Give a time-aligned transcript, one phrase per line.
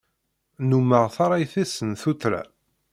[0.61, 2.43] Nnummeɣ tarrayt-is n tuttra.